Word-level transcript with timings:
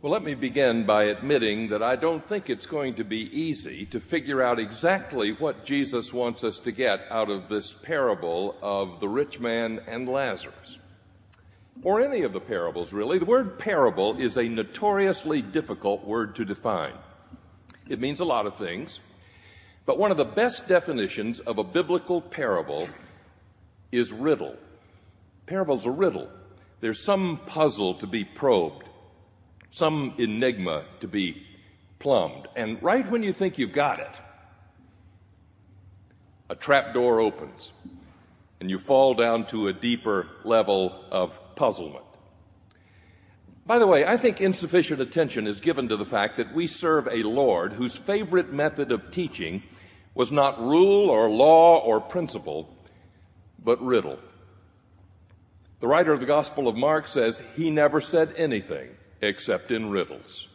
Well, 0.00 0.12
let 0.12 0.22
me 0.22 0.34
begin 0.34 0.86
by 0.86 1.06
admitting 1.06 1.70
that 1.70 1.82
I 1.82 1.96
don't 1.96 2.24
think 2.24 2.48
it's 2.48 2.66
going 2.66 2.94
to 2.94 3.04
be 3.04 3.36
easy 3.36 3.84
to 3.86 3.98
figure 3.98 4.40
out 4.40 4.60
exactly 4.60 5.32
what 5.32 5.64
Jesus 5.64 6.12
wants 6.12 6.44
us 6.44 6.60
to 6.60 6.70
get 6.70 7.00
out 7.10 7.30
of 7.30 7.48
this 7.48 7.74
parable 7.74 8.54
of 8.62 9.00
the 9.00 9.08
rich 9.08 9.40
man 9.40 9.80
and 9.88 10.08
Lazarus. 10.08 10.78
Or 11.82 12.00
any 12.00 12.22
of 12.22 12.32
the 12.32 12.38
parables, 12.38 12.92
really. 12.92 13.18
The 13.18 13.24
word 13.24 13.58
parable 13.58 14.16
is 14.20 14.36
a 14.36 14.48
notoriously 14.48 15.42
difficult 15.42 16.04
word 16.04 16.36
to 16.36 16.44
define. 16.44 16.94
It 17.88 17.98
means 17.98 18.20
a 18.20 18.24
lot 18.24 18.46
of 18.46 18.56
things, 18.56 19.00
but 19.84 19.98
one 19.98 20.12
of 20.12 20.16
the 20.16 20.24
best 20.24 20.68
definitions 20.68 21.40
of 21.40 21.58
a 21.58 21.64
biblical 21.64 22.20
parable 22.20 22.88
is 23.90 24.12
riddle. 24.12 24.54
Parable's 25.46 25.86
a 25.86 25.90
riddle. 25.90 26.30
There's 26.78 27.02
some 27.02 27.40
puzzle 27.46 27.94
to 27.94 28.06
be 28.06 28.22
probed 28.22 28.87
some 29.70 30.14
enigma 30.18 30.84
to 31.00 31.08
be 31.08 31.46
plumbed. 31.98 32.48
And 32.56 32.82
right 32.82 33.08
when 33.10 33.22
you 33.22 33.32
think 33.32 33.58
you've 33.58 33.72
got 33.72 33.98
it, 33.98 34.20
a 36.50 36.54
trap 36.54 36.94
door 36.94 37.20
opens 37.20 37.72
and 38.60 38.70
you 38.70 38.78
fall 38.78 39.14
down 39.14 39.46
to 39.46 39.68
a 39.68 39.72
deeper 39.72 40.26
level 40.44 41.04
of 41.10 41.38
puzzlement. 41.54 42.04
By 43.66 43.78
the 43.78 43.86
way, 43.86 44.06
I 44.06 44.16
think 44.16 44.40
insufficient 44.40 45.00
attention 45.00 45.46
is 45.46 45.60
given 45.60 45.88
to 45.88 45.96
the 45.96 46.06
fact 46.06 46.38
that 46.38 46.54
we 46.54 46.66
serve 46.66 47.06
a 47.06 47.22
Lord 47.22 47.74
whose 47.74 47.94
favorite 47.94 48.52
method 48.52 48.90
of 48.90 49.10
teaching 49.10 49.62
was 50.14 50.32
not 50.32 50.58
rule 50.58 51.10
or 51.10 51.28
law 51.28 51.78
or 51.78 52.00
principle, 52.00 52.74
but 53.62 53.80
riddle. 53.84 54.18
The 55.80 55.86
writer 55.86 56.12
of 56.12 56.20
the 56.20 56.26
Gospel 56.26 56.66
of 56.66 56.76
Mark 56.76 57.06
says 57.06 57.42
he 57.54 57.70
never 57.70 58.00
said 58.00 58.34
anything 58.36 58.88
except 59.20 59.70
in 59.70 59.90
riddles. 59.90 60.48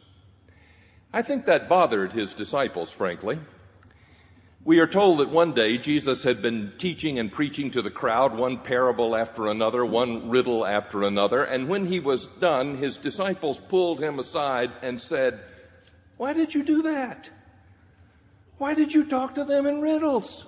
I 1.12 1.22
think 1.22 1.46
that 1.46 1.68
bothered 1.68 2.12
his 2.12 2.34
disciples, 2.34 2.90
frankly. 2.90 3.38
We 4.64 4.78
are 4.78 4.86
told 4.86 5.18
that 5.18 5.28
one 5.28 5.52
day 5.52 5.76
Jesus 5.76 6.22
had 6.22 6.40
been 6.40 6.72
teaching 6.78 7.18
and 7.18 7.30
preaching 7.30 7.70
to 7.72 7.82
the 7.82 7.90
crowd 7.90 8.34
one 8.34 8.56
parable 8.56 9.14
after 9.14 9.48
another, 9.48 9.84
one 9.84 10.30
riddle 10.30 10.66
after 10.66 11.02
another, 11.02 11.44
and 11.44 11.68
when 11.68 11.86
he 11.86 12.00
was 12.00 12.26
done, 12.26 12.78
his 12.78 12.96
disciples 12.96 13.60
pulled 13.60 14.00
him 14.00 14.18
aside 14.18 14.72
and 14.80 15.00
said, 15.00 15.40
Why 16.16 16.32
did 16.32 16.54
you 16.54 16.62
do 16.62 16.82
that? 16.82 17.28
Why 18.56 18.72
did 18.72 18.94
you 18.94 19.04
talk 19.04 19.34
to 19.34 19.44
them 19.44 19.66
in 19.66 19.82
riddles? 19.82 20.44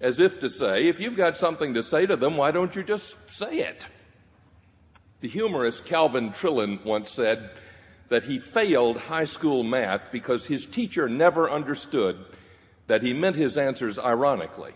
As 0.00 0.20
if 0.20 0.38
to 0.40 0.50
say, 0.50 0.86
if 0.88 1.00
you've 1.00 1.16
got 1.16 1.36
something 1.36 1.74
to 1.74 1.82
say 1.82 2.06
to 2.06 2.16
them, 2.16 2.36
why 2.36 2.50
don't 2.50 2.76
you 2.76 2.84
just 2.84 3.16
say 3.28 3.58
it? 3.58 3.84
The 5.20 5.28
humorist 5.28 5.86
Calvin 5.86 6.30
Trillin 6.30 6.84
once 6.84 7.10
said 7.10 7.50
that 8.10 8.24
he 8.24 8.38
failed 8.38 8.98
high 8.98 9.24
school 9.24 9.62
math 9.62 10.12
because 10.12 10.44
his 10.44 10.66
teacher 10.66 11.08
never 11.08 11.50
understood 11.50 12.24
that 12.86 13.02
he 13.02 13.14
meant 13.14 13.34
his 13.34 13.56
answers 13.56 13.98
ironically. 13.98 14.72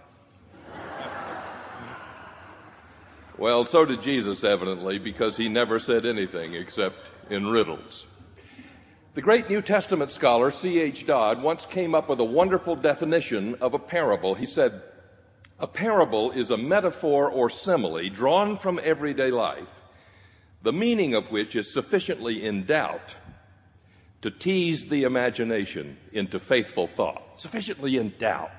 well, 3.38 3.66
so 3.66 3.84
did 3.84 4.00
Jesus, 4.00 4.42
evidently, 4.42 4.98
because 4.98 5.36
he 5.36 5.48
never 5.48 5.78
said 5.78 6.06
anything 6.06 6.54
except 6.54 6.97
in 7.28 7.47
riddles. 7.47 8.06
The 9.12 9.22
great 9.22 9.50
New 9.50 9.60
Testament 9.60 10.10
scholar 10.10 10.50
C.H. 10.50 11.06
Dodd 11.06 11.42
once 11.42 11.66
came 11.66 11.94
up 11.94 12.08
with 12.08 12.20
a 12.20 12.25
wonderful 12.25 12.77
definition 12.77 13.56
of 13.56 13.75
a 13.75 13.78
parable. 13.78 14.34
He 14.34 14.47
said, 14.47 14.82
A 15.58 15.66
parable 15.66 16.30
is 16.30 16.50
a 16.50 16.56
metaphor 16.56 17.30
or 17.30 17.50
simile 17.50 18.08
drawn 18.08 18.56
from 18.56 18.80
everyday 18.82 19.30
life 19.30 19.69
the 20.62 20.72
meaning 20.72 21.14
of 21.14 21.30
which 21.30 21.56
is 21.56 21.72
sufficiently 21.72 22.44
in 22.44 22.64
doubt 22.64 23.14
to 24.22 24.30
tease 24.30 24.86
the 24.86 25.05
imagination 25.05 25.97
into 26.12 26.39
faithful 26.39 26.86
thought, 26.86 27.41
sufficiently 27.41 27.97
in 27.97 28.12
doubt. 28.19 28.50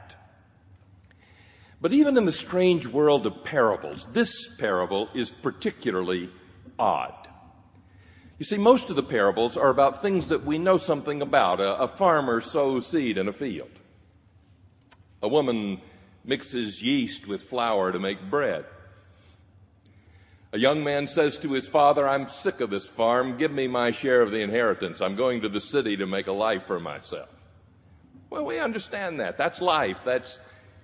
But 1.80 1.94
even 1.94 2.18
in 2.18 2.26
the 2.26 2.32
strange 2.32 2.88
world 2.88 3.26
of 3.26 3.44
parables, 3.44 4.08
this 4.14 4.56
parable 4.58 5.10
is 5.14 5.32
particularly 5.32 6.30
odd. 6.78 7.28
You 8.38 8.46
see, 8.46 8.58
most 8.58 8.90
of 8.90 8.96
the 8.96 9.04
parables 9.04 9.56
are 9.56 9.70
about 9.70 10.02
things 10.02 10.30
that 10.30 10.44
we 10.44 10.58
know 10.58 10.78
something 10.78 11.22
about. 11.22 11.60
A, 11.60 11.76
a 11.78 11.88
farmer 11.88 12.42
sows 12.42 12.88
seed 12.88 13.20
in 13.20 13.28
a 13.28 13.34
field. 13.34 13.70
A 15.22 15.28
woman 15.28 15.80
mixes 16.24 16.82
yeast 16.82 17.28
with 17.28 17.44
flour 17.44 17.92
to 17.92 18.00
make 18.00 18.32
bread. 18.32 18.66
A 20.54 20.60
young 20.60 20.84
man 20.84 21.08
says 21.08 21.40
to 21.40 21.54
his 21.54 21.68
father, 21.68 22.08
I'm 22.08 22.28
sick 22.28 22.60
of 22.60 22.70
this 22.70 22.86
farm. 22.86 23.38
Give 23.38 23.52
me 23.52 23.68
my 23.68 23.92
share 23.92 24.22
of 24.22 24.32
the 24.32 24.42
inheritance. 24.42 25.00
I'm 25.00 25.16
going 25.16 25.42
to 25.42 25.50
the 25.50 25.62
city 25.62 25.96
to 25.98 26.06
make 26.06 26.28
a 26.28 26.34
life 26.34 26.64
for 26.68 26.80
myself. 26.80 27.30
Well, 28.30 28.46
we 28.46 28.60
understand 28.60 29.22
that. 29.22 29.38
That's 29.38 29.62
life. 29.62 30.00
That's 30.04 30.40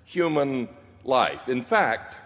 human 0.06 0.70
life. 1.04 1.50
In 1.50 1.64
fact, 1.64 2.18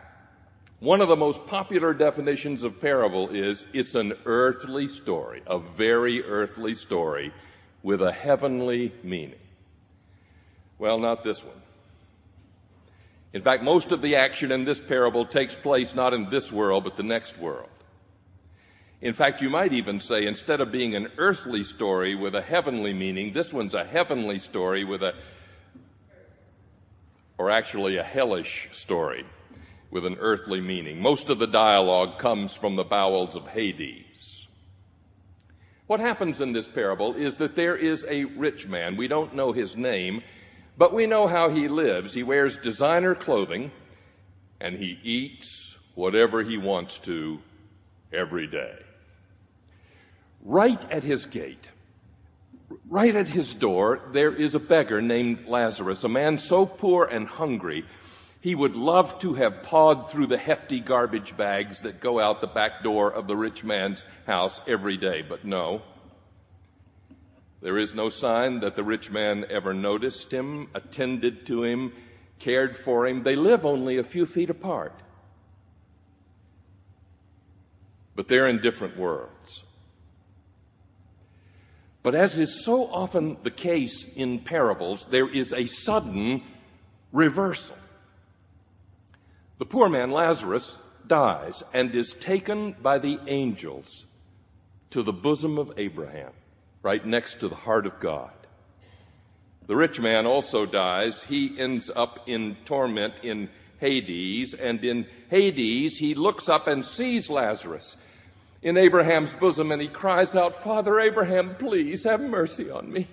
one 0.81 1.01
of 1.01 1.07
the 1.07 1.15
most 1.15 1.45
popular 1.47 1.95
definitions 1.95 2.63
of 2.63 2.79
parable 2.79 3.29
is 3.29 3.65
it's 3.73 3.95
an 3.95 4.13
earthly 4.25 4.87
story, 4.87 5.41
a 5.47 5.57
very 5.57 6.23
earthly 6.23 6.75
story 6.75 7.31
with 7.81 8.03
a 8.03 8.11
heavenly 8.11 8.93
meaning. 9.03 9.39
Well, 10.77 10.99
not 10.99 11.23
this 11.23 11.43
one. 11.43 11.61
In 13.33 13.41
fact, 13.41 13.63
most 13.63 13.91
of 13.91 14.01
the 14.01 14.15
action 14.15 14.51
in 14.51 14.65
this 14.65 14.79
parable 14.79 15.25
takes 15.25 15.55
place 15.55 15.95
not 15.95 16.13
in 16.13 16.29
this 16.29 16.51
world, 16.51 16.83
but 16.83 16.97
the 16.97 17.03
next 17.03 17.37
world. 17.37 17.69
In 19.01 19.13
fact, 19.13 19.41
you 19.41 19.49
might 19.49 19.73
even 19.73 19.99
say 19.99 20.27
instead 20.27 20.61
of 20.61 20.71
being 20.71 20.95
an 20.95 21.07
earthly 21.17 21.63
story 21.63 22.13
with 22.13 22.35
a 22.35 22.41
heavenly 22.41 22.93
meaning, 22.93 23.33
this 23.33 23.51
one's 23.51 23.73
a 23.73 23.83
heavenly 23.83 24.37
story 24.37 24.83
with 24.83 25.01
a, 25.01 25.15
or 27.37 27.49
actually 27.49 27.97
a 27.97 28.03
hellish 28.03 28.69
story 28.71 29.25
with 29.89 30.05
an 30.05 30.17
earthly 30.19 30.61
meaning. 30.61 31.01
Most 31.01 31.29
of 31.29 31.39
the 31.39 31.47
dialogue 31.47 32.19
comes 32.19 32.55
from 32.55 32.75
the 32.75 32.83
bowels 32.83 33.35
of 33.35 33.47
Hades. 33.47 34.47
What 35.87 35.99
happens 35.99 36.39
in 36.39 36.53
this 36.53 36.67
parable 36.67 37.15
is 37.15 37.37
that 37.37 37.55
there 37.55 37.75
is 37.75 38.05
a 38.07 38.25
rich 38.25 38.67
man. 38.67 38.95
We 38.95 39.07
don't 39.07 39.35
know 39.35 39.51
his 39.51 39.75
name. 39.75 40.21
But 40.77 40.93
we 40.93 41.05
know 41.05 41.27
how 41.27 41.49
he 41.49 41.67
lives. 41.67 42.13
He 42.13 42.23
wears 42.23 42.57
designer 42.57 43.15
clothing 43.15 43.71
and 44.59 44.77
he 44.77 44.99
eats 45.03 45.77
whatever 45.95 46.43
he 46.43 46.57
wants 46.57 46.97
to 46.99 47.39
every 48.13 48.47
day. 48.47 48.75
Right 50.43 50.83
at 50.91 51.03
his 51.03 51.25
gate, 51.25 51.69
right 52.89 53.15
at 53.15 53.29
his 53.29 53.53
door, 53.53 54.01
there 54.11 54.33
is 54.33 54.55
a 54.55 54.59
beggar 54.59 55.01
named 55.01 55.47
Lazarus, 55.47 56.03
a 56.03 56.09
man 56.09 56.39
so 56.39 56.65
poor 56.65 57.05
and 57.05 57.27
hungry 57.27 57.85
he 58.41 58.55
would 58.55 58.75
love 58.75 59.19
to 59.19 59.35
have 59.35 59.61
pawed 59.61 60.09
through 60.09 60.25
the 60.25 60.37
hefty 60.37 60.79
garbage 60.79 61.37
bags 61.37 61.83
that 61.83 61.99
go 61.99 62.19
out 62.19 62.41
the 62.41 62.47
back 62.47 62.83
door 62.83 63.11
of 63.11 63.27
the 63.27 63.37
rich 63.37 63.63
man's 63.63 64.03
house 64.25 64.59
every 64.67 64.97
day, 64.97 65.21
but 65.21 65.45
no. 65.45 65.83
There 67.61 67.77
is 67.77 67.93
no 67.93 68.09
sign 68.09 68.59
that 68.61 68.75
the 68.75 68.83
rich 68.83 69.11
man 69.11 69.45
ever 69.49 69.73
noticed 69.73 70.31
him, 70.33 70.69
attended 70.73 71.45
to 71.45 71.63
him, 71.63 71.93
cared 72.39 72.75
for 72.75 73.07
him. 73.07 73.21
They 73.21 73.35
live 73.35 73.65
only 73.65 73.97
a 73.97 74.03
few 74.03 74.25
feet 74.25 74.49
apart. 74.49 74.99
But 78.15 78.27
they're 78.27 78.47
in 78.47 78.61
different 78.61 78.97
worlds. 78.97 79.63
But 82.03 82.15
as 82.15 82.39
is 82.39 82.65
so 82.65 82.87
often 82.87 83.37
the 83.43 83.51
case 83.51 84.05
in 84.15 84.39
parables, 84.39 85.05
there 85.05 85.29
is 85.29 85.53
a 85.53 85.67
sudden 85.67 86.41
reversal. 87.11 87.77
The 89.59 89.65
poor 89.65 89.87
man, 89.87 90.09
Lazarus, 90.09 90.79
dies 91.05 91.63
and 91.75 91.93
is 91.93 92.13
taken 92.13 92.71
by 92.81 92.97
the 92.97 93.19
angels 93.27 94.05
to 94.89 95.03
the 95.03 95.13
bosom 95.13 95.59
of 95.59 95.71
Abraham 95.77 96.31
right 96.83 97.05
next 97.05 97.39
to 97.39 97.47
the 97.47 97.55
heart 97.55 97.85
of 97.85 97.99
God. 97.99 98.31
The 99.67 99.75
rich 99.75 99.99
man 99.99 100.25
also 100.25 100.65
dies. 100.65 101.23
He 101.23 101.57
ends 101.59 101.89
up 101.95 102.27
in 102.27 102.57
torment 102.65 103.13
in 103.23 103.49
Hades, 103.79 104.53
and 104.53 104.83
in 104.83 105.07
Hades, 105.29 105.97
he 105.97 106.13
looks 106.13 106.49
up 106.49 106.67
and 106.67 106.85
sees 106.85 107.29
Lazarus 107.29 107.97
in 108.61 108.77
Abraham's 108.77 109.33
bosom, 109.33 109.71
and 109.71 109.81
he 109.81 109.87
cries 109.87 110.35
out, 110.35 110.55
Father 110.55 110.99
Abraham, 110.99 111.55
please 111.55 112.03
have 112.03 112.21
mercy 112.21 112.69
on 112.69 112.91
me. 112.91 113.07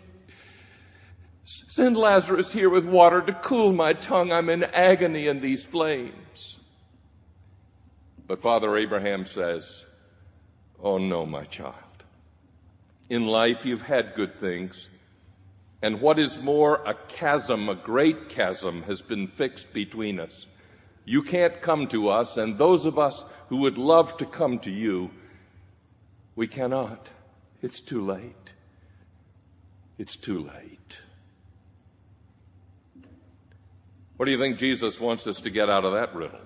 Send 1.44 1.96
Lazarus 1.96 2.52
here 2.52 2.68
with 2.68 2.84
water 2.84 3.22
to 3.22 3.32
cool 3.32 3.72
my 3.72 3.94
tongue. 3.94 4.30
I'm 4.30 4.50
in 4.50 4.64
agony 4.64 5.28
in 5.28 5.40
these 5.40 5.64
flames. 5.64 6.58
But 8.26 8.42
Father 8.42 8.76
Abraham 8.76 9.24
says, 9.24 9.86
Oh 10.80 10.98
no, 10.98 11.24
my 11.24 11.44
child. 11.44 11.74
In 13.10 13.26
life, 13.26 13.64
you've 13.64 13.82
had 13.82 14.14
good 14.14 14.38
things. 14.38 14.88
And 15.80 16.00
what 16.00 16.18
is 16.18 16.40
more, 16.40 16.82
a 16.84 16.94
chasm, 16.94 17.68
a 17.68 17.74
great 17.74 18.28
chasm, 18.28 18.82
has 18.82 19.00
been 19.00 19.28
fixed 19.28 19.72
between 19.72 20.18
us. 20.18 20.46
You 21.04 21.22
can't 21.22 21.62
come 21.62 21.86
to 21.88 22.08
us, 22.08 22.36
and 22.36 22.58
those 22.58 22.84
of 22.84 22.98
us 22.98 23.24
who 23.48 23.58
would 23.58 23.78
love 23.78 24.16
to 24.18 24.26
come 24.26 24.58
to 24.60 24.70
you, 24.70 25.10
we 26.36 26.46
cannot. 26.46 27.08
It's 27.62 27.80
too 27.80 28.04
late. 28.04 28.52
It's 29.98 30.16
too 30.16 30.40
late. 30.40 31.00
What 34.16 34.26
do 34.26 34.32
you 34.32 34.38
think 34.38 34.58
Jesus 34.58 35.00
wants 35.00 35.26
us 35.26 35.40
to 35.42 35.50
get 35.50 35.70
out 35.70 35.84
of 35.84 35.92
that 35.92 36.14
riddle? 36.14 36.40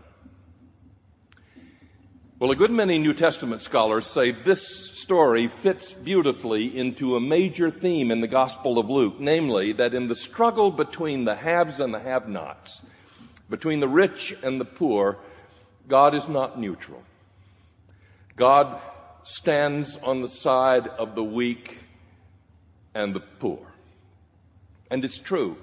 Well, 2.43 2.51
a 2.51 2.57
good 2.57 2.73
many 2.73 2.99
New 2.99 3.15
Testament 3.15 3.63
scholars 3.63 4.05
say 4.05 4.33
this 4.33 4.67
story 4.67 5.47
fits 5.47 5.93
beautifully 5.93 6.77
into 6.77 7.15
a 7.15 7.21
major 7.21 7.71
theme 7.71 8.11
in 8.11 8.21
the 8.21 8.27
Gospel 8.27 8.81
of 8.81 8.91
Luke, 8.91 9.21
namely 9.21 9.71
that 9.75 9.95
in 9.95 10.09
the 10.09 10.17
struggle 10.17 10.73
between 10.73 11.25
the 11.25 11.37
haves 11.37 11.79
and 11.79 11.95
the 11.95 12.01
have 12.01 12.29
nots, 12.29 12.83
between 13.49 13.79
the 13.79 13.87
rich 13.87 14.35
and 14.43 14.61
the 14.61 14.65
poor, 14.65 15.19
God 15.87 16.17
is 16.17 16.29
not 16.29 16.59
neutral. 16.59 17.05
God 18.35 18.81
stands 19.23 19.97
on 19.99 20.21
the 20.21 20.29
side 20.29 20.89
of 20.89 21.15
the 21.15 21.23
weak 21.23 21.79
and 22.93 23.15
the 23.15 23.21
poor. 23.21 23.65
And 24.91 25.05
it's 25.05 25.19
true. 25.19 25.57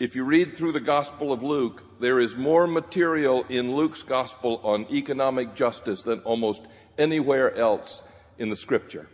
If 0.00 0.16
you 0.16 0.24
read 0.24 0.56
through 0.56 0.72
the 0.72 0.80
Gospel 0.80 1.30
of 1.30 1.42
Luke, 1.42 1.84
there 2.00 2.20
is 2.20 2.34
more 2.34 2.66
material 2.66 3.44
in 3.50 3.76
Luke's 3.76 4.02
Gospel 4.02 4.58
on 4.64 4.86
economic 4.90 5.54
justice 5.54 6.04
than 6.04 6.20
almost 6.20 6.62
anywhere 6.96 7.54
else 7.54 8.02
in 8.38 8.48
the 8.48 8.56
Scripture. 8.56 9.08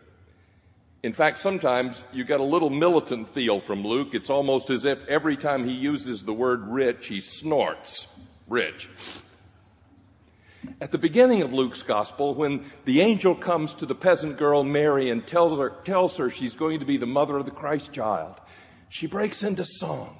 In 1.03 1.13
fact, 1.13 1.41
sometimes 1.41 2.01
you 2.13 2.23
get 2.23 2.39
a 2.39 2.45
little 2.45 2.71
militant 2.71 3.29
feel 3.35 3.59
from 3.59 3.85
Luke. 3.85 4.11
It's 4.13 4.31
almost 4.31 4.71
as 4.71 4.85
if 4.85 5.05
every 5.09 5.37
time 5.37 5.69
he 5.69 5.75
uses 5.75 6.25
the 6.25 6.33
word 6.33 6.69
rich, 6.69 7.09
he 7.09 7.19
snorts 7.19 8.07
rich. 8.47 8.89
At 10.81 10.93
the 10.93 10.99
beginning 10.99 11.43
of 11.43 11.53
Luke's 11.53 11.83
gospel, 11.83 12.33
when 12.33 12.65
the 12.85 13.01
angel 13.01 13.35
comes 13.35 13.75
to 13.75 13.87
the 13.87 13.95
peasant 13.97 14.39
girl 14.39 14.63
Mary 14.63 15.11
and 15.11 15.27
tells 15.27 15.59
her, 15.59 15.71
tells 15.83 16.17
her 16.19 16.31
she's 16.31 16.55
going 16.55 16.79
to 16.79 16.87
be 16.87 16.97
the 16.97 17.07
mother 17.07 17.37
of 17.39 17.45
the 17.45 17.51
Christ 17.51 17.93
child, 17.93 18.41
she 18.89 19.09
breaks 19.09 19.43
into 19.43 19.65
song. 19.65 20.17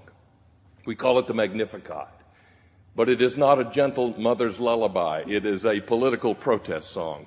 We 0.87 0.95
call 0.95 1.19
it 1.19 1.27
the 1.27 1.35
Magnificat. 1.35 2.09
But 2.95 3.11
it 3.11 3.21
is 3.21 3.37
not 3.37 3.61
a 3.61 3.65
gentle 3.65 4.19
mother's 4.19 4.59
lullaby, 4.59 5.25
it 5.27 5.45
is 5.45 5.67
a 5.67 5.81
political 5.81 6.35
protest 6.35 6.91
song. 6.91 7.27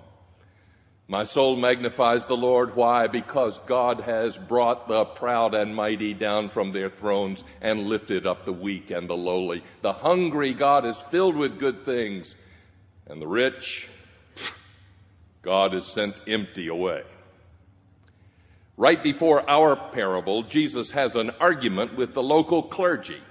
My 1.08 1.24
soul 1.24 1.56
magnifies 1.56 2.28
the 2.28 2.38
Lord. 2.38 2.76
Why? 2.76 3.08
Because 3.08 3.58
God 3.66 4.02
has 4.02 4.38
brought 4.38 4.88
the 4.88 5.06
proud 5.06 5.56
and 5.56 5.76
mighty 5.76 6.14
down 6.14 6.50
from 6.50 6.72
their 6.72 6.90
thrones 6.90 7.44
and 7.62 7.88
lifted 7.88 8.28
up 8.28 8.46
the 8.46 8.54
weak 8.54 8.92
and 8.92 9.10
the 9.10 9.18
lowly. 9.18 9.64
The 9.82 9.94
hungry 9.94 10.54
God 10.54 10.86
is 10.86 11.02
filled 11.02 11.36
with 11.36 11.58
good 11.58 11.84
things, 11.84 12.36
and 13.08 13.20
the 13.20 13.28
rich 13.28 13.88
God 15.42 15.74
is 15.74 15.86
sent 15.86 16.22
empty 16.28 16.68
away. 16.68 17.02
Right 18.78 19.02
before 19.04 19.50
our 19.50 19.76
parable, 19.76 20.44
Jesus 20.44 20.92
has 20.92 21.16
an 21.16 21.32
argument 21.40 21.98
with 21.98 22.14
the 22.14 22.24
local 22.24 22.62
clergy. 22.62 23.22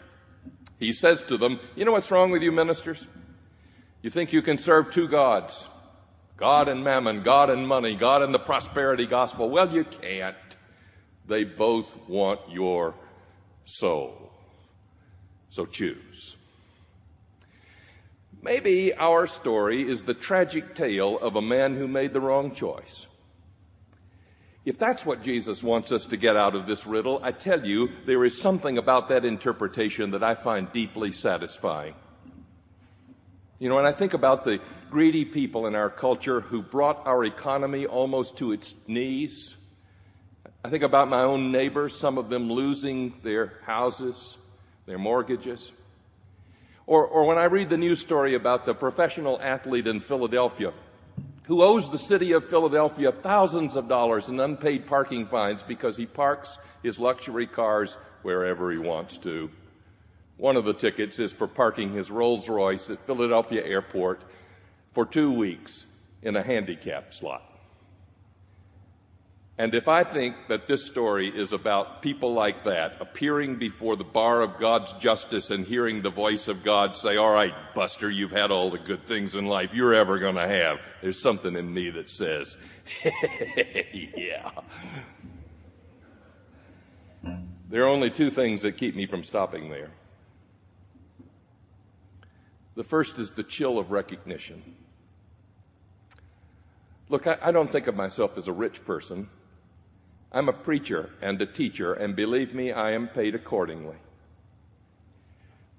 He 0.79 0.93
says 0.93 1.23
to 1.25 1.37
them, 1.37 1.61
You 1.77 1.85
know 1.85 1.93
what's 1.93 2.11
wrong 2.11 2.31
with 2.31 2.43
you 2.43 2.53
ministers? 2.53 3.07
You 4.03 4.11
think 4.11 4.33
you 4.33 4.43
can 4.43 4.59
serve 4.59 4.91
two 4.91 5.09
gods 5.09 5.69
God 6.37 6.69
and 6.69 6.85
mammon, 6.85 7.23
God 7.23 7.51
and 7.51 7.67
money, 7.67 7.97
God 7.97 8.23
and 8.23 8.33
the 8.33 8.39
prosperity 8.39 9.07
gospel. 9.07 9.51
Well, 9.51 9.75
you 9.75 9.85
can't. 9.85 10.37
They 11.27 11.45
both 11.45 11.97
want 12.09 12.41
your 12.49 12.95
soul. 13.67 14.31
So 15.51 15.67
choose. 15.67 16.37
Maybe 18.41 18.95
our 18.95 19.27
story 19.27 19.83
is 19.83 20.05
the 20.05 20.15
tragic 20.15 20.77
tale 20.77 21.19
of 21.19 21.35
a 21.35 21.43
man 21.43 21.75
who 21.75 21.89
made 21.89 22.13
the 22.13 22.21
wrong 22.21 22.55
choice. 22.55 23.08
If 24.69 24.79
that's 24.79 25.07
what 25.07 25.23
Jesus 25.23 25.63
wants 25.63 25.93
us 25.93 26.05
to 26.05 26.19
get 26.19 26.37
out 26.37 26.55
of 26.55 26.67
this 26.67 26.87
riddle, 26.87 27.21
I 27.23 27.33
tell 27.33 27.67
you, 27.67 27.89
there 28.05 28.23
is 28.23 28.39
something 28.39 28.77
about 28.77 29.09
that 29.09 29.25
interpretation 29.25 30.11
that 30.11 30.23
I 30.23 30.35
find 30.35 30.71
deeply 30.73 31.11
satisfying. 31.11 31.95
You 33.59 33.71
know, 33.71 33.77
when 33.77 33.87
I 33.87 33.93
think 33.93 34.13
about 34.13 34.45
the 34.45 34.61
greedy 34.91 35.25
people 35.25 35.67
in 35.67 35.75
our 35.75 35.89
culture 35.89 36.43
who 36.43 36.61
brought 36.61 37.07
our 37.07 37.25
economy 37.25 37.87
almost 37.87 38.37
to 38.37 38.53
its 38.53 38.75
knees, 38.87 39.55
I 40.63 40.69
think 40.69 40.83
about 40.83 41.09
my 41.09 41.23
own 41.23 41.51
neighbors, 41.51 41.97
some 41.97 42.19
of 42.19 42.29
them 42.29 42.53
losing 42.53 43.15
their 43.23 43.61
houses, 43.65 44.37
their 44.85 44.99
mortgages. 44.99 45.73
Or, 46.87 47.07
or 47.07 47.25
when 47.25 47.39
I 47.39 47.45
read 47.45 47.71
the 47.71 47.79
news 47.79 48.01
story 48.01 48.35
about 48.35 48.67
the 48.67 48.75
professional 48.75 49.41
athlete 49.41 49.87
in 49.87 50.01
Philadelphia 50.01 50.75
who 51.49 51.63
owes 51.63 51.91
the 51.91 51.99
city 51.99 52.33
of 52.33 52.49
Philadelphia 52.49 53.11
thousands 53.11 53.75
of 53.75 53.89
dollars 53.89 54.29
in 54.29 54.39
unpaid 54.39 54.87
parking 54.87 55.27
fines 55.27 55.63
because 55.63 55.97
he 55.97 56.05
parks 56.05 56.59
his 56.83 56.99
luxury 56.99 57.47
cars 57.47 57.97
wherever 58.21 58.71
he 58.71 58.77
wants 58.77 59.17
to. 59.17 59.51
One 60.37 60.57
of 60.57 60.67
the 60.67 60.75
tickets 60.75 61.19
is 61.19 61.33
for 61.33 61.49
parking 61.49 61.95
his 61.95 62.11
Rolls 62.11 62.51
Royce 62.51 62.91
at 62.91 63.05
Philadelphia 63.07 63.65
Airport 63.65 64.21
for 64.93 65.07
two 65.07 65.33
weeks 65.33 65.87
in 66.23 66.37
a 66.37 66.43
handicap 66.43 67.15
slot. 67.15 67.43
And 69.61 69.75
if 69.75 69.89
I 69.89 70.05
think 70.05 70.37
that 70.47 70.69
this 70.69 70.87
story 70.87 71.29
is 71.29 71.53
about 71.53 72.01
people 72.01 72.33
like 72.33 72.63
that 72.63 72.97
appearing 73.01 73.57
before 73.57 73.97
the 73.97 74.05
bar 74.05 74.41
of 74.41 74.57
God's 74.57 74.93
justice 74.95 75.51
and 75.51 75.67
hearing 75.67 76.01
the 76.01 76.11
voice 76.11 76.47
of 76.47 76.63
God 76.63 76.95
say, 76.95 77.17
All 77.17 77.33
right, 77.33 77.53
Buster, 77.75 78.09
you've 78.09 78.31
had 78.31 78.53
all 78.53 78.71
the 78.71 78.79
good 78.79 79.05
things 79.09 79.35
in 79.35 79.47
life 79.47 79.75
you're 79.75 79.95
ever 79.95 80.21
going 80.21 80.37
to 80.37 80.47
have, 80.47 80.79
there's 81.03 81.21
something 81.21 81.57
in 81.57 81.75
me 81.75 81.91
that 81.91 82.09
says, 82.09 82.57
Yeah. 83.93 84.51
There 87.69 87.83
are 87.83 87.89
only 87.89 88.11
two 88.11 88.31
things 88.31 88.63
that 88.63 88.77
keep 88.77 88.95
me 88.95 89.07
from 89.07 89.25
stopping 89.25 89.71
there. 89.71 89.91
The 92.77 92.85
first 92.85 93.19
is 93.19 93.33
the 93.33 93.43
chill 93.43 93.81
of 93.81 93.91
recognition. 93.91 94.63
Look, 97.09 97.27
I, 97.27 97.39
I 97.43 97.51
don't 97.51 97.73
think 97.73 97.89
of 97.89 97.97
myself 97.97 98.39
as 98.39 98.47
a 98.47 98.53
rich 98.53 98.85
person. 98.85 99.29
I'm 100.33 100.49
a 100.49 100.53
preacher 100.53 101.11
and 101.23 101.41
a 101.41 101.47
teacher, 101.47 101.95
and 101.95 102.15
believe 102.15 102.55
me, 102.55 102.73
I 102.73 102.93
am 102.93 103.09
paid 103.09 103.35
accordingly. 103.35 103.97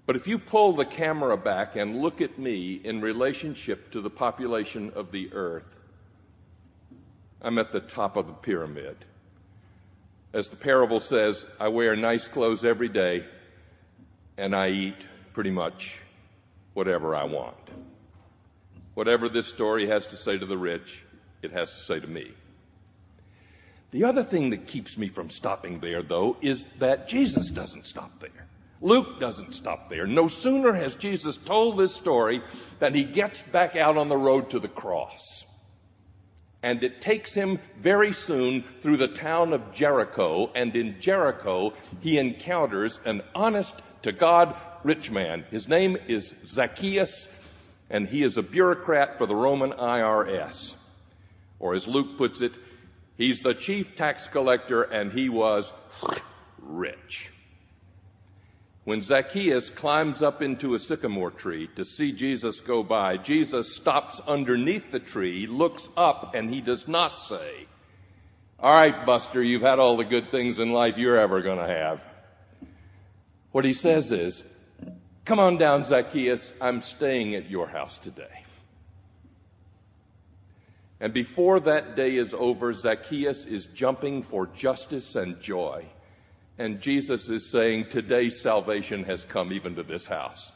But 0.06 0.16
if 0.16 0.28
you 0.28 0.40
pull 0.40 0.74
the 0.74 0.86
camera 0.86 1.38
back 1.38 1.76
and 1.76 2.02
look 2.02 2.20
at 2.20 2.40
me 2.40 2.82
in 2.84 3.00
relationship 3.00 3.92
to 3.92 4.02
the 4.02 4.10
population 4.10 4.92
of 4.96 5.12
the 5.12 5.32
earth, 5.34 5.80
I'm 7.42 7.60
at 7.60 7.72
the 7.72 7.80
top 7.80 8.18
of 8.18 8.26
the 8.26 8.34
pyramid. 8.34 8.98
As 10.34 10.50
the 10.50 10.56
parable 10.56 11.00
says, 11.00 11.46
I 11.60 11.68
wear 11.68 11.96
nice 11.96 12.28
clothes 12.28 12.66
every 12.66 12.90
day 12.90 13.26
and 14.38 14.56
I 14.56 14.70
eat 14.70 14.96
pretty 15.34 15.52
much 15.52 16.00
whatever 16.74 17.16
I 17.16 17.26
want. 17.26 17.56
Whatever 18.94 19.30
this 19.30 19.48
story 19.48 19.88
has 19.88 20.08
to 20.08 20.16
say 20.16 20.38
to 20.38 20.46
the 20.46 20.58
rich, 20.58 21.04
it 21.42 21.52
has 21.52 21.72
to 21.72 21.78
say 21.78 22.00
to 22.00 22.08
me. 22.08 22.32
The 23.92 24.04
other 24.04 24.24
thing 24.24 24.52
that 24.52 24.68
keeps 24.68 24.98
me 24.98 25.08
from 25.08 25.30
stopping 25.30 25.80
there, 25.80 26.04
though, 26.04 26.38
is 26.42 26.68
that 26.78 27.08
Jesus 27.08 27.50
doesn't 27.50 27.88
stop 27.88 28.20
there. 28.20 28.48
Luke 28.82 29.20
doesn't 29.20 29.54
stop 29.54 29.90
there. 29.90 30.06
No 30.06 30.28
sooner 30.28 30.74
has 30.74 30.96
Jesus 30.96 31.38
told 31.38 31.78
this 31.78 31.94
story 31.94 32.42
than 32.80 32.94
he 32.94 33.04
gets 33.04 33.42
back 33.42 33.76
out 33.76 33.98
on 33.98 34.08
the 34.08 34.18
road 34.18 34.52
to 34.52 34.60
the 34.60 34.68
cross. 34.68 35.46
And 36.62 36.84
it 36.84 37.02
takes 37.02 37.34
him 37.34 37.60
very 37.80 38.14
soon 38.14 38.64
through 38.80 38.98
the 38.98 39.08
town 39.08 39.54
of 39.54 39.74
Jericho. 39.74 40.52
And 40.54 40.76
in 40.76 41.00
Jericho, 41.00 41.74
he 42.00 42.20
encounters 42.20 43.00
an 43.06 43.22
honest 43.34 43.76
to 44.04 44.12
God 44.12 44.56
rich 44.84 45.12
man. 45.12 45.46
His 45.52 45.68
name 45.68 45.98
is 46.08 46.36
Zacchaeus, 46.46 47.28
and 47.90 48.08
he 48.08 48.24
is 48.24 48.38
a 48.38 48.44
bureaucrat 48.44 49.18
for 49.18 49.26
the 49.26 49.36
Roman 49.36 49.72
IRS. 49.72 50.76
Or 51.60 51.76
as 51.76 51.88
Luke 51.88 52.18
puts 52.18 52.42
it, 52.42 52.54
He's 53.20 53.42
the 53.42 53.54
chief 53.54 53.98
tax 53.98 54.30
collector 54.30 54.84
and 54.84 55.12
he 55.12 55.28
was 55.28 55.74
rich. 56.62 57.30
When 58.86 59.02
Zacchaeus 59.02 59.70
climbs 59.70 60.24
up 60.24 60.42
into 60.42 60.74
a 60.74 60.80
sycamore 60.80 61.30
tree 61.30 61.70
to 61.76 61.84
see 61.84 62.14
Jesus 62.14 62.62
go 62.62 62.82
by, 62.82 63.18
Jesus 63.18 63.76
stops 63.76 64.22
underneath 64.26 64.90
the 64.90 65.02
tree, 65.02 65.48
looks 65.48 65.90
up, 65.98 66.34
and 66.34 66.50
he 66.50 66.62
does 66.62 66.88
not 66.88 67.20
say, 67.20 67.68
All 68.58 68.74
right, 68.74 69.06
Buster, 69.06 69.44
you've 69.44 69.64
had 69.64 69.80
all 69.80 69.98
the 69.98 70.06
good 70.06 70.32
things 70.32 70.58
in 70.58 70.72
life 70.72 70.98
you're 70.98 71.20
ever 71.20 71.42
going 71.42 71.60
to 71.60 71.68
have. 71.68 72.02
What 73.52 73.66
he 73.66 73.74
says 73.74 74.14
is, 74.14 74.46
Come 75.26 75.40
on 75.40 75.58
down, 75.58 75.84
Zacchaeus, 75.84 76.54
I'm 76.62 76.82
staying 76.82 77.36
at 77.36 77.50
your 77.50 77.68
house 77.68 78.00
today. 78.00 78.46
And 81.00 81.14
before 81.14 81.60
that 81.62 81.96
day 81.96 82.16
is 82.16 82.34
over, 82.34 82.74
Zacchaeus 82.74 83.46
is 83.46 83.68
jumping 83.68 84.22
for 84.22 84.48
justice 84.48 85.16
and 85.16 85.40
joy. 85.40 85.86
And 86.58 86.82
Jesus 86.82 87.30
is 87.30 87.52
saying, 87.52 87.88
Today 87.90 88.30
salvation 88.30 89.06
has 89.06 89.24
come 89.24 89.54
even 89.54 89.76
to 89.76 89.84
this 89.84 90.06
house. 90.06 90.52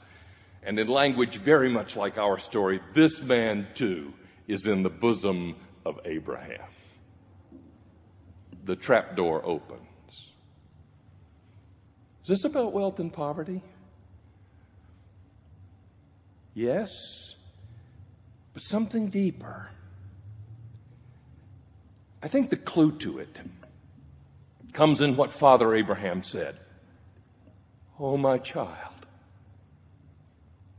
And 0.64 0.78
in 0.80 0.88
language 0.88 1.38
very 1.38 1.70
much 1.70 1.96
like 1.96 2.18
our 2.18 2.40
story, 2.40 2.82
this 2.94 3.22
man 3.22 3.68
too 3.74 4.14
is 4.48 4.68
in 4.68 4.84
the 4.84 4.90
bosom 4.90 5.56
of 5.86 6.00
Abraham. 6.06 6.62
the 8.66 8.76
trapdoor 8.76 9.46
opens. 9.46 9.82
Is 12.24 12.30
this 12.30 12.46
about 12.46 12.72
wealth 12.72 13.00
and 13.00 13.12
poverty? 13.12 13.62
Yes, 16.54 17.36
but 18.54 18.64
something 18.64 19.10
deeper. 19.10 19.70
I 22.24 22.30
think 22.30 22.50
the 22.50 22.56
clue 22.56 22.94
to 23.00 23.20
it 23.20 23.38
comes 24.72 25.02
in 25.02 25.18
what 25.18 25.34
Father 25.34 25.76
Abraham 25.76 26.24
said 26.24 26.58
Oh, 28.00 28.18
my 28.18 28.38
child. 28.40 28.94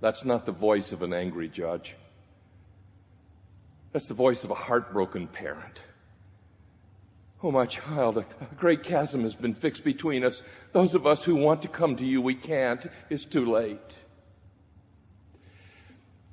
That's 0.01 0.25
not 0.25 0.47
the 0.47 0.53
voice 0.53 0.91
of 0.91 1.03
an 1.03 1.13
angry 1.13 1.49
judge. 1.49 1.95
That's 3.93 4.09
the 4.09 4.15
voice 4.15 4.43
of 4.43 4.51
a 4.51 4.55
heartbroken 4.55 5.29
parent. 5.29 5.83
Oh, 7.43 7.51
my 7.51 7.67
child, 7.67 8.19
a 8.19 8.25
great 8.57 8.83
chasm 8.83 9.23
has 9.23 9.35
been 9.35 9.55
fixed 9.55 9.85
between 9.85 10.25
us. 10.25 10.43
Those 10.73 10.95
of 10.95 11.07
us 11.07 11.25
who 11.25 11.37
want 11.37 11.63
to 11.63 11.69
come 11.69 11.95
to 11.97 12.05
you, 12.05 12.21
we 12.21 12.35
can't. 12.35 12.87
It's 13.11 13.25
too 13.25 13.45
late. 13.47 13.79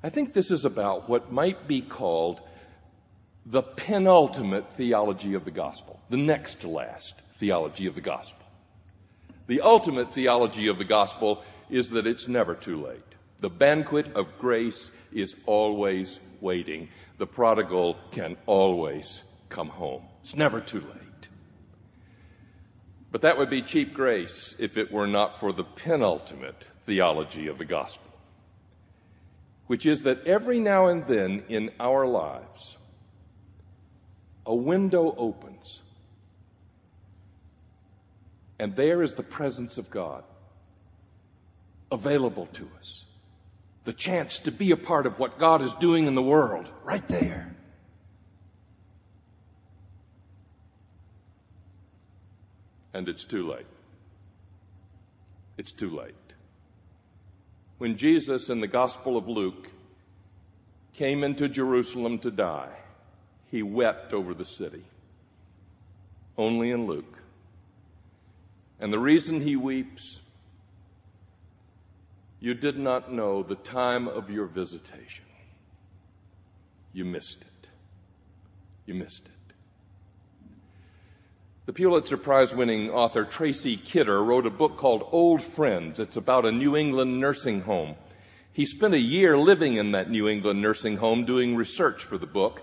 I 0.02 0.08
think 0.08 0.32
this 0.32 0.50
is 0.50 0.64
about 0.64 1.08
what 1.08 1.30
might 1.30 1.68
be 1.68 1.80
called 1.80 2.40
the 3.46 3.62
penultimate 3.62 4.64
theology 4.76 5.34
of 5.34 5.44
the 5.44 5.50
gospel, 5.50 6.00
the 6.10 6.16
next 6.16 6.60
to 6.60 6.68
last 6.68 7.14
theology 7.36 7.86
of 7.86 7.94
the 7.94 8.00
gospel. 8.00 8.44
The 9.46 9.60
ultimate 9.60 10.12
theology 10.12 10.68
of 10.68 10.78
the 10.78 10.84
gospel 10.84 11.42
is 11.68 11.90
that 11.90 12.06
it's 12.06 12.28
never 12.28 12.54
too 12.54 12.80
late. 12.80 13.00
The 13.40 13.50
banquet 13.50 14.14
of 14.14 14.38
grace 14.38 14.90
is 15.12 15.34
always 15.46 16.20
waiting. 16.40 16.88
The 17.18 17.26
prodigal 17.26 17.96
can 18.12 18.36
always 18.46 19.22
come 19.48 19.68
home. 19.68 20.02
It's 20.20 20.36
never 20.36 20.60
too 20.60 20.80
late. 20.80 21.28
But 23.10 23.22
that 23.22 23.36
would 23.36 23.50
be 23.50 23.62
cheap 23.62 23.92
grace 23.92 24.54
if 24.58 24.76
it 24.76 24.92
were 24.92 25.08
not 25.08 25.38
for 25.38 25.52
the 25.52 25.64
penultimate 25.64 26.66
theology 26.86 27.48
of 27.48 27.58
the 27.58 27.64
gospel 27.64 28.12
which 29.72 29.86
is 29.86 30.02
that 30.02 30.26
every 30.26 30.60
now 30.60 30.88
and 30.88 31.06
then 31.06 31.42
in 31.48 31.70
our 31.80 32.06
lives, 32.06 32.76
a 34.46 34.54
window 34.54 35.14
opens, 35.16 35.82
and 38.58 38.74
there 38.76 39.02
is 39.02 39.14
the 39.14 39.22
presence 39.22 39.78
of 39.78 39.90
God 39.90 40.24
available 41.90 42.46
to 42.54 42.68
us. 42.78 43.04
The 43.84 43.92
chance 43.92 44.38
to 44.40 44.52
be 44.52 44.70
a 44.70 44.76
part 44.76 45.06
of 45.06 45.18
what 45.18 45.38
God 45.38 45.62
is 45.62 45.72
doing 45.74 46.06
in 46.06 46.14
the 46.14 46.22
world, 46.22 46.68
right 46.84 47.06
there. 47.08 47.54
And 52.94 53.08
it's 53.08 53.24
too 53.24 53.48
late. 53.48 53.66
It's 55.56 55.72
too 55.72 55.90
late 55.90 56.14
when 57.82 57.96
Jesus 57.96 58.48
in 58.48 58.60
the 58.60 58.68
Gospel 58.68 59.16
of 59.16 59.26
Luke 59.26 59.68
came 60.94 61.24
into 61.24 61.48
Jerusalem 61.48 62.20
to 62.20 62.30
die, 62.30 62.70
he 63.52 63.62
wept 63.62 64.14
over 64.14 64.32
the 64.32 64.46
city. 64.46 64.82
Only 66.38 66.70
in 66.70 66.86
Luke. 66.86 67.18
And 68.80 68.90
the 68.90 68.98
reason 68.98 69.42
he 69.42 69.54
weeps, 69.56 70.20
you 72.40 72.54
did 72.54 72.78
not 72.78 73.12
know 73.12 73.42
the 73.42 73.54
time 73.54 74.08
of 74.08 74.30
your 74.30 74.46
visitation. 74.46 75.26
You 76.94 77.04
missed 77.04 77.42
it. 77.42 77.68
You 78.86 78.94
missed 78.94 79.26
it. 79.26 79.54
The 81.66 81.74
Pulitzer 81.74 82.16
Prize 82.16 82.54
winning 82.54 82.90
author 82.90 83.24
Tracy 83.24 83.76
Kidder 83.76 84.24
wrote 84.24 84.46
a 84.46 84.50
book 84.50 84.78
called 84.78 85.06
Old 85.12 85.42
Friends. 85.42 86.00
It's 86.00 86.16
about 86.16 86.46
a 86.46 86.52
New 86.52 86.74
England 86.74 87.20
nursing 87.20 87.60
home. 87.60 87.96
He 88.50 88.64
spent 88.64 88.94
a 88.94 88.98
year 88.98 89.36
living 89.36 89.74
in 89.74 89.92
that 89.92 90.10
New 90.10 90.26
England 90.26 90.62
nursing 90.62 90.96
home 90.96 91.26
doing 91.26 91.54
research 91.54 92.02
for 92.02 92.16
the 92.16 92.26
book. 92.26 92.62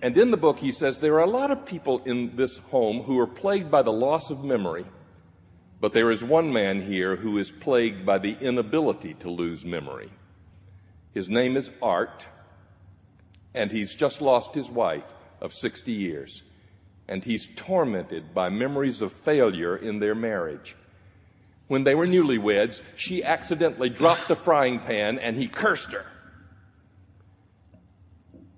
And 0.00 0.16
in 0.16 0.30
the 0.30 0.36
book, 0.36 0.58
he 0.58 0.72
says 0.72 1.00
there 1.00 1.14
are 1.14 1.24
a 1.24 1.26
lot 1.26 1.50
of 1.50 1.66
people 1.66 2.02
in 2.04 2.36
this 2.36 2.58
home 2.58 3.02
who 3.02 3.18
are 3.18 3.26
plagued 3.26 3.70
by 3.70 3.82
the 3.82 3.92
loss 3.92 4.30
of 4.30 4.44
memory. 4.44 4.86
But 5.80 5.92
there 5.92 6.10
is 6.10 6.22
one 6.22 6.52
man 6.52 6.82
here 6.82 7.16
who 7.16 7.38
is 7.38 7.50
plagued 7.50 8.04
by 8.04 8.18
the 8.18 8.36
inability 8.40 9.14
to 9.14 9.30
lose 9.30 9.64
memory. 9.64 10.10
His 11.14 11.28
name 11.28 11.56
is 11.56 11.70
Art, 11.82 12.26
and 13.54 13.70
he's 13.70 13.94
just 13.94 14.20
lost 14.20 14.54
his 14.54 14.70
wife 14.70 15.04
of 15.40 15.54
60 15.54 15.92
years 15.92 16.42
and 17.08 17.24
he's 17.24 17.48
tormented 17.56 18.34
by 18.34 18.50
memories 18.50 19.00
of 19.00 19.12
failure 19.12 19.76
in 19.76 19.98
their 19.98 20.14
marriage. 20.14 20.76
When 21.66 21.84
they 21.84 21.94
were 21.94 22.06
newlyweds, 22.06 22.82
she 22.94 23.24
accidentally 23.24 23.88
dropped 23.88 24.28
the 24.28 24.36
frying 24.36 24.78
pan 24.78 25.18
and 25.18 25.36
he 25.36 25.48
cursed 25.48 25.92
her. 25.92 26.04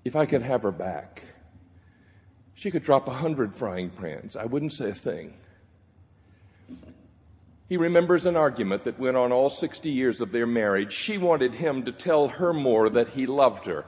If 0.03 0.15
I 0.15 0.25
could 0.25 0.41
have 0.41 0.63
her 0.63 0.71
back, 0.71 1.23
she 2.61 2.69
could 2.69 2.83
drop 2.83 3.07
a 3.07 3.11
hundred 3.11 3.55
frying 3.55 3.89
pans. 3.89 4.35
I 4.35 4.45
wouldn't 4.45 4.73
say 4.73 4.91
a 4.91 4.93
thing. 4.93 5.33
He 7.67 7.75
remembers 7.75 8.27
an 8.27 8.35
argument 8.35 8.83
that 8.83 8.99
went 8.99 9.17
on 9.17 9.31
all 9.31 9.49
60 9.49 9.89
years 9.89 10.21
of 10.21 10.31
their 10.31 10.45
marriage. 10.45 10.93
She 10.93 11.17
wanted 11.17 11.55
him 11.55 11.85
to 11.85 11.91
tell 11.91 12.27
her 12.27 12.53
more 12.53 12.87
that 12.91 13.07
he 13.09 13.25
loved 13.25 13.65
her. 13.65 13.85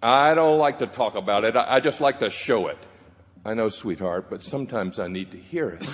I 0.00 0.34
don't 0.34 0.58
like 0.58 0.78
to 0.78 0.86
talk 0.86 1.16
about 1.16 1.42
it, 1.42 1.56
I 1.56 1.80
just 1.80 2.00
like 2.00 2.20
to 2.20 2.30
show 2.30 2.68
it. 2.68 2.78
I 3.44 3.54
know, 3.54 3.70
sweetheart, 3.70 4.30
but 4.30 4.40
sometimes 4.40 5.00
I 5.00 5.08
need 5.08 5.32
to 5.32 5.38
hear 5.38 5.70
it. 5.70 5.84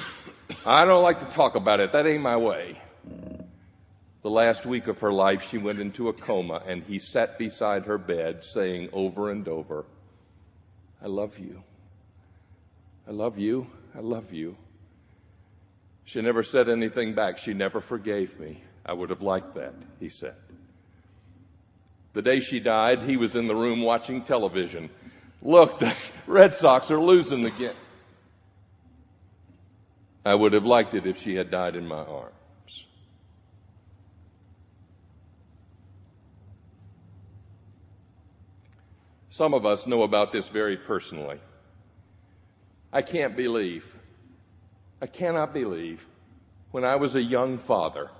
I 0.66 0.84
don't 0.84 1.02
like 1.02 1.20
to 1.20 1.26
talk 1.34 1.54
about 1.54 1.80
it. 1.80 1.92
That 1.92 2.06
ain't 2.06 2.22
my 2.22 2.36
way. 2.36 2.78
The 4.20 4.30
last 4.30 4.66
week 4.66 4.86
of 4.86 5.00
her 5.00 5.14
life, 5.14 5.48
she 5.48 5.56
went 5.56 5.80
into 5.80 6.10
a 6.10 6.12
coma, 6.12 6.62
and 6.66 6.82
he 6.82 6.98
sat 6.98 7.38
beside 7.38 7.86
her 7.86 7.96
bed 7.96 8.44
saying 8.44 8.90
over 8.92 9.30
and 9.30 9.48
over, 9.48 9.86
I 11.02 11.06
love 11.06 11.38
you. 11.38 11.62
I 13.06 13.10
love 13.10 13.38
you. 13.38 13.66
I 13.94 14.00
love 14.00 14.32
you. 14.32 14.56
She 16.04 16.20
never 16.20 16.42
said 16.42 16.68
anything 16.68 17.14
back. 17.14 17.38
She 17.38 17.54
never 17.54 17.80
forgave 17.80 18.38
me. 18.38 18.62
I 18.84 18.92
would 18.92 19.10
have 19.10 19.22
liked 19.22 19.54
that, 19.54 19.74
he 20.00 20.08
said. 20.08 20.34
The 22.12 22.22
day 22.22 22.40
she 22.40 22.60
died, 22.60 23.02
he 23.02 23.16
was 23.16 23.36
in 23.36 23.46
the 23.46 23.54
room 23.54 23.80
watching 23.80 24.22
television. 24.22 24.90
Look, 25.40 25.78
the 25.78 25.94
Red 26.26 26.54
Sox 26.54 26.90
are 26.90 27.00
losing 27.00 27.46
again. 27.46 27.74
I 30.24 30.34
would 30.34 30.52
have 30.52 30.66
liked 30.66 30.94
it 30.94 31.06
if 31.06 31.18
she 31.18 31.34
had 31.34 31.50
died 31.50 31.74
in 31.74 31.86
my 31.86 32.04
arms. 32.04 32.84
Some 39.30 39.54
of 39.54 39.64
us 39.64 39.86
know 39.86 40.02
about 40.02 40.30
this 40.30 40.48
very 40.48 40.76
personally. 40.76 41.40
I 42.92 43.02
can't 43.02 43.36
believe, 43.36 43.94
I 45.00 45.06
cannot 45.06 45.54
believe, 45.54 46.04
when 46.72 46.84
I 46.84 46.96
was 46.96 47.16
a 47.16 47.22
young 47.22 47.56
father, 47.56 48.10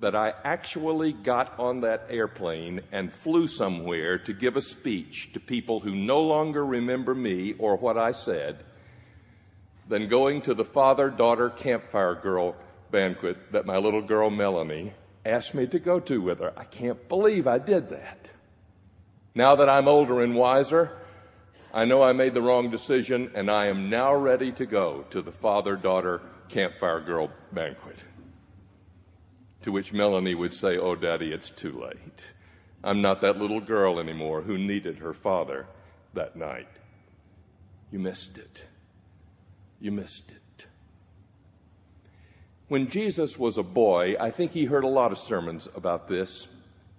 that 0.00 0.16
I 0.16 0.34
actually 0.42 1.12
got 1.12 1.58
on 1.60 1.82
that 1.82 2.06
airplane 2.10 2.80
and 2.90 3.12
flew 3.12 3.46
somewhere 3.46 4.18
to 4.18 4.32
give 4.32 4.56
a 4.56 4.62
speech 4.62 5.32
to 5.34 5.40
people 5.40 5.80
who 5.80 5.94
no 5.94 6.22
longer 6.22 6.64
remember 6.64 7.14
me 7.14 7.54
or 7.58 7.76
what 7.76 7.96
I 7.96 8.12
said 8.12 8.64
than 9.88 10.08
going 10.08 10.42
to 10.42 10.54
the 10.54 10.64
father 10.64 11.10
daughter 11.10 11.50
campfire 11.50 12.14
girl 12.14 12.56
banquet 12.90 13.52
that 13.52 13.66
my 13.66 13.76
little 13.76 14.02
girl 14.02 14.30
Melanie 14.30 14.92
asked 15.24 15.54
me 15.54 15.66
to 15.66 15.78
go 15.78 16.00
to 16.00 16.20
with 16.20 16.40
her. 16.40 16.52
I 16.56 16.64
can't 16.64 17.08
believe 17.08 17.46
I 17.46 17.58
did 17.58 17.90
that. 17.90 18.28
Now 19.34 19.54
that 19.56 19.68
I'm 19.68 19.88
older 19.88 20.20
and 20.20 20.34
wiser, 20.34 20.98
I 21.72 21.86
know 21.86 22.02
I 22.02 22.12
made 22.12 22.34
the 22.34 22.42
wrong 22.42 22.70
decision 22.70 23.30
and 23.34 23.50
I 23.50 23.66
am 23.66 23.88
now 23.88 24.14
ready 24.14 24.52
to 24.52 24.66
go 24.66 25.06
to 25.10 25.22
the 25.22 25.32
father 25.32 25.74
daughter 25.74 26.20
campfire 26.48 27.00
girl 27.00 27.30
banquet. 27.50 27.96
To 29.62 29.72
which 29.72 29.92
Melanie 29.92 30.34
would 30.34 30.52
say, 30.52 30.76
Oh, 30.76 30.94
Daddy, 30.94 31.32
it's 31.32 31.48
too 31.48 31.72
late. 31.72 32.26
I'm 32.84 33.00
not 33.00 33.22
that 33.22 33.38
little 33.38 33.60
girl 33.60 33.98
anymore 33.98 34.42
who 34.42 34.58
needed 34.58 34.98
her 34.98 35.14
father 35.14 35.66
that 36.12 36.36
night. 36.36 36.68
You 37.90 38.00
missed 38.00 38.36
it. 38.36 38.64
You 39.80 39.92
missed 39.92 40.30
it. 40.30 40.66
When 42.68 42.88
Jesus 42.88 43.38
was 43.38 43.56
a 43.56 43.62
boy, 43.62 44.16
I 44.18 44.30
think 44.30 44.52
he 44.52 44.64
heard 44.64 44.84
a 44.84 44.88
lot 44.88 45.12
of 45.12 45.18
sermons 45.18 45.68
about 45.74 46.08
this. 46.08 46.48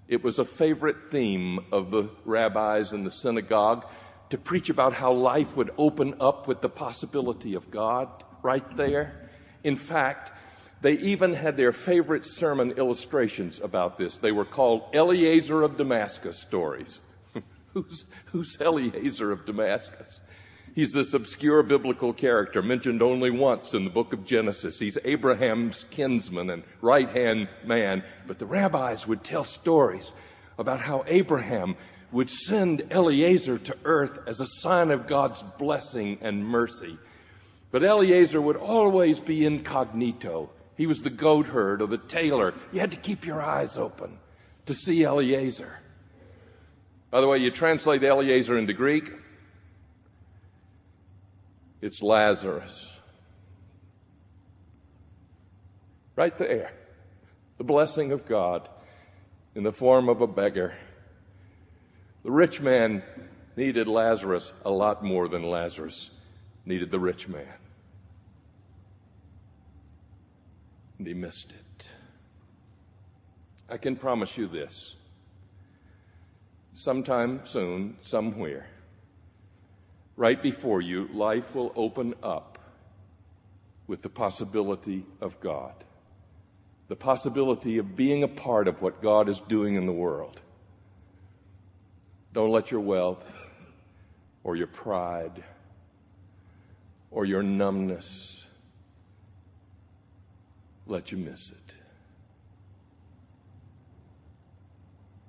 It 0.07 0.23
was 0.23 0.39
a 0.39 0.45
favorite 0.45 1.11
theme 1.11 1.65
of 1.71 1.91
the 1.91 2.09
rabbis 2.25 2.93
in 2.93 3.03
the 3.03 3.11
synagogue 3.11 3.85
to 4.33 4.37
preach 4.39 4.71
about 4.71 4.95
how 4.95 5.13
life 5.13 5.55
would 5.55 5.69
open 5.77 6.15
up 6.19 6.47
with 6.47 6.59
the 6.59 6.67
possibility 6.67 7.53
of 7.53 7.69
God 7.69 8.09
right 8.41 8.65
there. 8.75 9.29
In 9.63 9.75
fact, 9.75 10.31
they 10.81 10.93
even 10.93 11.35
had 11.35 11.55
their 11.55 11.71
favorite 11.71 12.25
sermon 12.25 12.71
illustrations 12.71 13.59
about 13.63 13.99
this. 13.99 14.17
They 14.17 14.31
were 14.31 14.43
called 14.43 14.85
Eliezer 14.91 15.61
of 15.61 15.77
Damascus 15.77 16.39
stories. 16.39 16.99
who's, 17.75 18.05
who's 18.31 18.57
Eliezer 18.59 19.31
of 19.31 19.45
Damascus? 19.45 20.19
He's 20.73 20.93
this 20.93 21.13
obscure 21.13 21.61
biblical 21.61 22.11
character 22.11 22.63
mentioned 22.63 23.03
only 23.03 23.29
once 23.29 23.75
in 23.75 23.83
the 23.83 23.91
book 23.91 24.13
of 24.13 24.25
Genesis. 24.25 24.79
He's 24.79 24.97
Abraham's 25.05 25.83
kinsman 25.91 26.49
and 26.49 26.63
right 26.81 27.09
hand 27.09 27.49
man. 27.63 28.01
But 28.25 28.39
the 28.39 28.47
rabbis 28.47 29.05
would 29.05 29.23
tell 29.23 29.43
stories 29.43 30.11
about 30.57 30.79
how 30.79 31.03
Abraham 31.05 31.75
would 32.13 32.29
send 32.29 32.83
Eliezer 32.91 33.57
to 33.57 33.75
earth 33.83 34.19
as 34.27 34.39
a 34.39 34.47
sign 34.47 34.91
of 34.91 35.07
God's 35.07 35.43
blessing 35.57 36.19
and 36.21 36.45
mercy. 36.45 36.97
But 37.71 37.83
Eliezer 37.83 38.39
would 38.39 38.55
always 38.55 39.19
be 39.19 39.45
incognito. 39.45 40.51
He 40.77 40.85
was 40.85 41.01
the 41.01 41.09
goat 41.09 41.47
herd 41.47 41.81
or 41.81 41.87
the 41.87 41.97
tailor. 41.97 42.53
You 42.71 42.79
had 42.79 42.91
to 42.91 42.97
keep 42.97 43.25
your 43.25 43.41
eyes 43.41 43.77
open 43.77 44.19
to 44.67 44.75
see 44.75 45.03
Eliezer. 45.03 45.79
By 47.09 47.19
the 47.19 47.27
way, 47.27 47.39
you 47.39 47.51
translate 47.51 48.03
Eliezer 48.03 48.57
into 48.57 48.73
Greek, 48.73 49.11
it's 51.81 52.01
Lazarus. 52.01 52.95
Right 56.15 56.37
there. 56.37 56.71
The 57.57 57.63
blessing 57.63 58.11
of 58.11 58.25
God 58.25 58.69
in 59.55 59.63
the 59.63 59.71
form 59.71 60.09
of 60.09 60.21
a 60.21 60.27
beggar. 60.27 60.73
The 62.23 62.31
rich 62.31 62.61
man 62.61 63.03
needed 63.55 63.87
Lazarus 63.87 64.53
a 64.63 64.71
lot 64.71 65.03
more 65.03 65.27
than 65.27 65.43
Lazarus 65.43 66.09
needed 66.65 66.89
the 66.89 66.99
rich 66.99 67.27
man. 67.27 67.45
And 70.97 71.07
he 71.07 71.13
missed 71.13 71.51
it. 71.51 71.87
I 73.69 73.77
can 73.77 73.95
promise 73.95 74.37
you 74.37 74.47
this. 74.47 74.95
Sometime 76.75 77.41
soon, 77.43 77.97
somewhere, 78.03 78.67
right 80.15 80.41
before 80.41 80.81
you, 80.81 81.09
life 81.13 81.53
will 81.53 81.71
open 81.75 82.15
up 82.23 82.57
with 83.85 84.01
the 84.01 84.09
possibility 84.09 85.05
of 85.19 85.39
God, 85.39 85.73
the 86.87 86.95
possibility 86.95 87.77
of 87.79 87.95
being 87.95 88.23
a 88.23 88.27
part 88.27 88.67
of 88.67 88.81
what 88.81 89.01
God 89.01 89.27
is 89.27 89.39
doing 89.41 89.75
in 89.75 89.85
the 89.85 89.91
world. 89.91 90.39
Don't 92.33 92.51
let 92.51 92.71
your 92.71 92.81
wealth 92.81 93.39
or 94.43 94.55
your 94.55 94.67
pride 94.67 95.43
or 97.11 97.25
your 97.25 97.43
numbness 97.43 98.43
let 100.87 101.11
you 101.11 101.17
miss 101.19 101.51
it. 101.51 101.75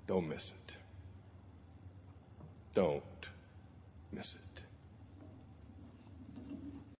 Don't 0.06 0.28
miss 0.28 0.50
it. 0.50 0.76
Don't 2.75 3.02
miss 4.11 4.34
it. 4.34 4.43